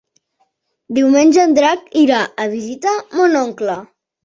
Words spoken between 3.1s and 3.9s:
mon oncle.